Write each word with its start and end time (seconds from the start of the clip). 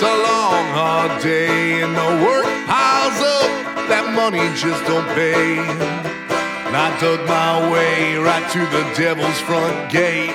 It's 0.00 0.06
a 0.06 0.16
long, 0.30 0.64
hard 0.78 1.22
day, 1.22 1.82
and 1.82 1.90
the 1.90 2.24
work 2.24 2.46
piles 2.70 3.18
up. 3.18 3.50
That 3.90 4.14
money 4.14 4.46
just 4.54 4.78
don't 4.86 5.02
pay. 5.18 5.58
And 6.70 6.74
I 6.78 6.94
dug 7.02 7.18
my 7.26 7.66
way 7.66 8.14
right 8.14 8.46
to 8.54 8.62
the 8.70 8.86
devil's 8.94 9.40
front 9.42 9.74
gate. 9.90 10.30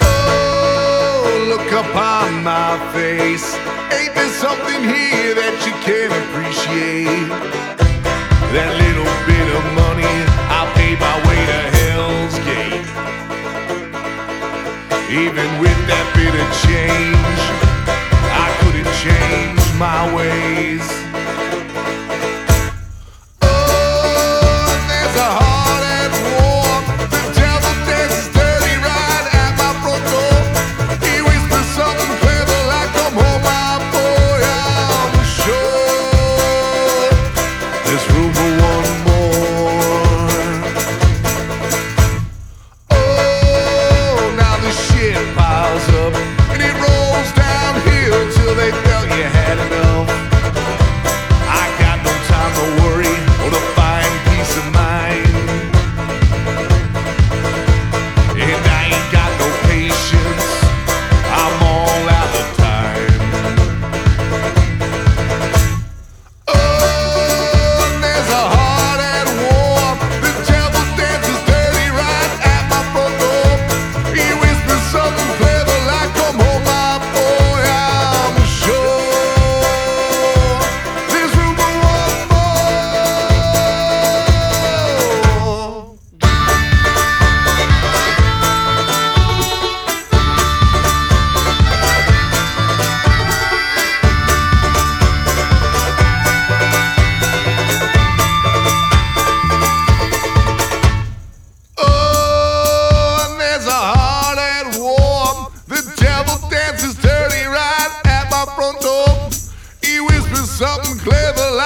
Oh, 0.00 1.44
look 1.52 1.68
upon 1.68 2.40
my 2.40 2.80
face. 2.96 3.44
Ain't 3.92 4.16
there 4.16 4.32
something 4.40 4.80
here 4.80 5.36
that 5.36 5.60
you 5.68 5.76
can 5.84 6.08
appreciate? 6.08 7.28
That 8.56 8.72
little 8.80 9.12
bit 9.28 9.48
of 9.60 9.64
money, 9.76 10.16
I'll 10.48 10.72
pay 10.72 10.96
my 10.96 11.16
way 11.28 11.40
to 11.52 11.60
Hell's 11.76 12.40
Gate. 12.48 12.88
Even 15.12 15.60
with 15.60 15.73
of 16.96 17.33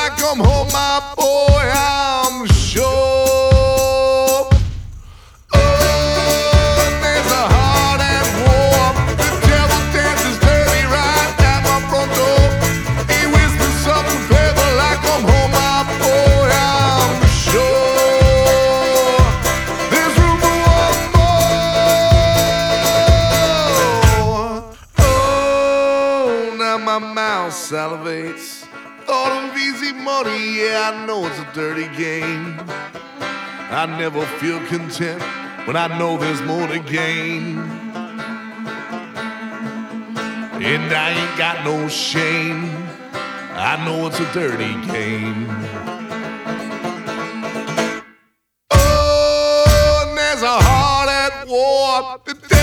like, 0.09 0.19
"Come 0.19 0.41
home, 0.41 0.69
my 0.73 1.01
boy." 1.17 1.71
I'm 1.75 2.47
sure. 2.47 2.87
Oh, 5.53 5.69
there's 7.03 7.31
a 7.43 7.45
heart 7.55 8.01
at 8.01 8.27
war. 8.45 8.93
The 9.21 9.29
devil 9.49 9.81
dances 9.93 10.37
dirty 10.47 10.85
right 10.97 11.33
at 11.53 11.61
my 11.69 11.79
front 11.91 12.11
door. 12.19 12.45
He 13.13 13.21
whispers 13.35 13.77
something 13.87 14.21
clever 14.29 14.69
like, 14.83 15.01
"Come 15.09 15.25
home, 15.31 15.53
my 15.53 15.79
boy." 16.03 16.49
I'm 16.71 17.15
sure. 17.45 19.19
There's 19.93 20.15
room 20.23 20.39
for 20.45 20.57
one 20.79 21.01
more. 24.25 24.53
Oh, 25.01 26.57
now 26.59 26.77
my 26.79 26.99
mouth 26.99 27.53
salivates. 27.53 28.49
Thought 29.09 29.33
of 29.33 29.57
easy 29.57 29.93
money, 29.95 30.59
yeah, 30.59 30.93
I 30.93 31.07
know 31.07 31.25
it's 31.25 31.39
a 31.39 31.49
dirty 31.55 31.89
game. 31.97 32.61
I 33.71 33.87
never 33.87 34.21
feel 34.37 34.61
content 34.67 35.23
when 35.67 35.77
I 35.77 35.87
know 35.99 36.19
there's 36.19 36.43
more 36.43 36.67
to 36.67 36.79
gain. 36.79 37.57
And 40.61 40.93
I 40.93 41.13
ain't 41.13 41.39
got 41.39 41.65
no 41.65 41.89
shame. 41.89 42.71
I 43.55 43.83
know 43.83 44.09
it's 44.09 44.21
a 44.21 44.31
dirty 44.35 44.75
game. 44.93 45.49
Oh, 48.73 50.05
and 50.07 50.19
there's 50.19 50.43
a 50.43 50.59
heart 50.61 51.09
at 51.09 51.49
war. 51.49 52.58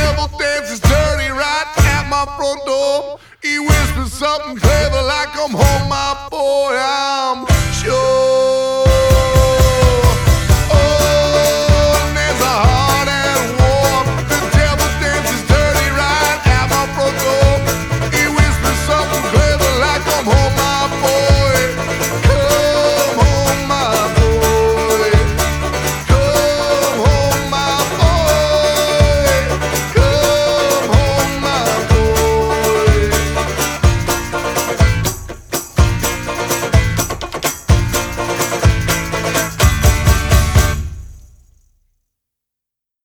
Whispers 4.36 4.46
something 4.46 4.58
clever 4.58 5.02
like, 5.02 5.32
"Come 5.34 5.52
home, 5.52 5.90
my 5.90 6.28
boy." 6.30 6.76
I'm 6.78 7.55